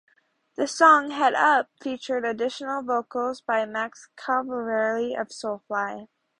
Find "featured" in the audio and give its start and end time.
1.79-2.25